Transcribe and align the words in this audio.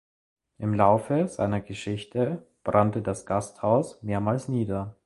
Im 0.57 0.73
Laufe 0.73 1.27
seiner 1.27 1.61
Geschichte 1.61 2.47
brannte 2.63 3.03
das 3.03 3.27
Gasthaus 3.27 4.01
mehrmals 4.01 4.47
nieder. 4.47 4.95